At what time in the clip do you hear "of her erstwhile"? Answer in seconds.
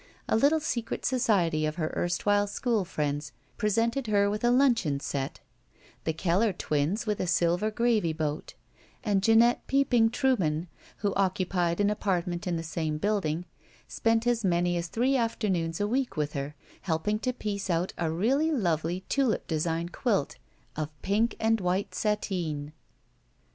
1.67-2.47